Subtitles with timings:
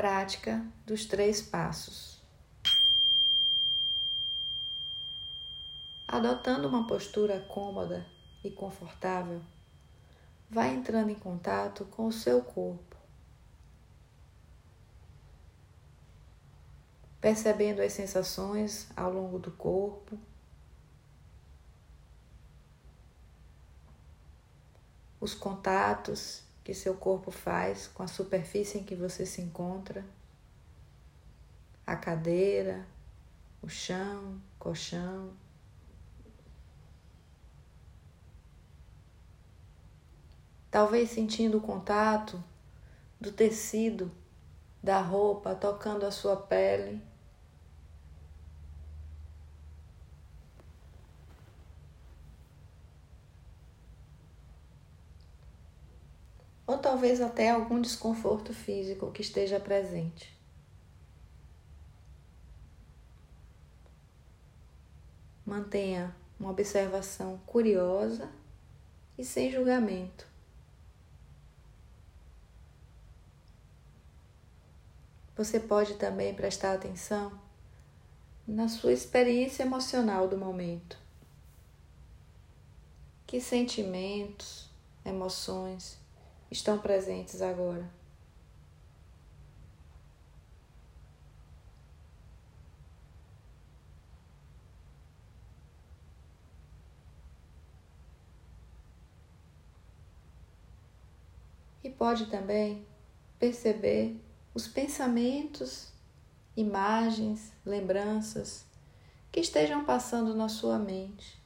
[0.00, 2.18] Prática dos três passos.
[6.08, 8.06] Adotando uma postura cômoda
[8.42, 9.42] e confortável,
[10.48, 12.96] vá entrando em contato com o seu corpo,
[17.20, 20.18] percebendo as sensações ao longo do corpo.
[25.20, 30.04] Os contatos que seu corpo faz com a superfície em que você se encontra,
[31.86, 32.86] a cadeira,
[33.62, 35.32] o chão, colchão.
[40.70, 42.42] Talvez sentindo o contato
[43.20, 44.10] do tecido
[44.82, 47.02] da roupa tocando a sua pele.
[56.70, 60.32] Ou talvez até algum desconforto físico que esteja presente.
[65.44, 68.30] Mantenha uma observação curiosa
[69.18, 70.28] e sem julgamento.
[75.36, 77.36] Você pode também prestar atenção
[78.46, 80.96] na sua experiência emocional do momento.
[83.26, 84.70] Que sentimentos,
[85.04, 85.99] emoções
[86.50, 87.88] estão presentes agora.
[101.82, 102.86] E pode também
[103.38, 104.20] perceber
[104.52, 105.92] os pensamentos,
[106.56, 108.66] imagens, lembranças
[109.32, 111.39] que estejam passando na sua mente.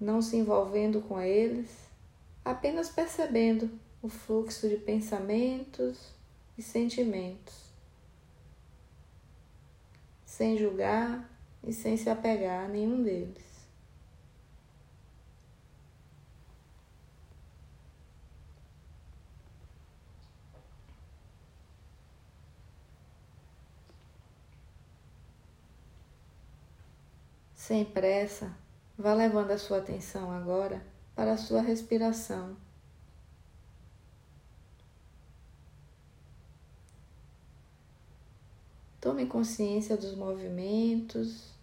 [0.00, 1.68] Não se envolvendo com eles,
[2.44, 3.70] apenas percebendo
[4.02, 6.14] o fluxo de pensamentos
[6.56, 7.70] e sentimentos,
[10.24, 11.28] sem julgar
[11.62, 13.50] e sem se apegar a nenhum deles.
[27.54, 28.59] Sem pressa,
[29.00, 30.84] Vá levando a sua atenção agora
[31.16, 32.54] para a sua respiração.
[39.00, 41.54] Tome consciência dos movimentos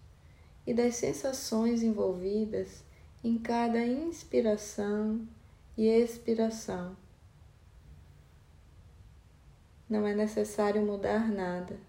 [0.66, 2.84] e das sensações envolvidas
[3.24, 5.24] em cada inspiração
[5.78, 6.98] e expiração.
[9.88, 11.80] Não é necessário mudar nada,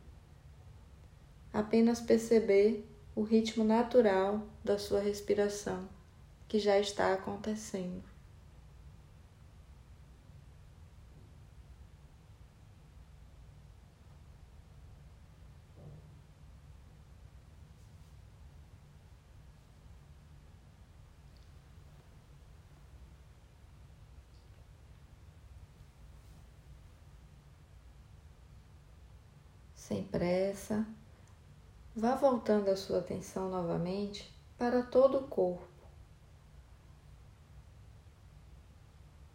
[1.55, 2.87] apenas perceber
[3.19, 5.89] o ritmo natural da sua respiração
[6.47, 8.05] que já está acontecendo.
[29.75, 30.87] Sem pressa,
[32.01, 35.67] Vá voltando a sua atenção novamente para todo o corpo,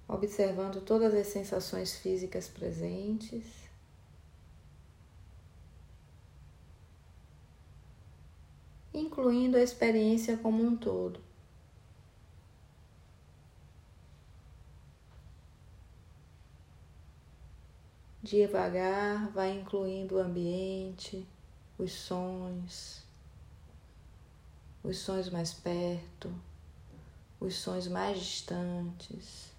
[0.07, 3.69] observando todas as sensações físicas presentes.
[8.93, 11.19] Incluindo a experiência como um todo.
[18.21, 21.27] Devagar, vai incluindo o ambiente,
[21.77, 23.03] os sons,
[24.83, 26.33] os sons mais perto,
[27.39, 29.51] os sons mais distantes,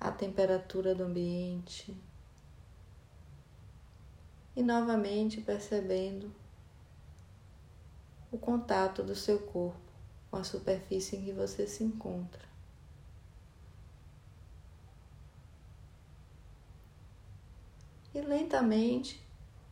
[0.00, 1.96] a temperatura do ambiente.
[4.54, 6.32] E novamente percebendo
[8.30, 9.78] o contato do seu corpo
[10.30, 12.46] com a superfície em que você se encontra.
[18.12, 19.27] E lentamente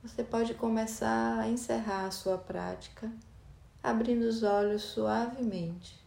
[0.07, 3.11] você pode começar a encerrar a sua prática
[3.83, 6.06] abrindo os olhos suavemente.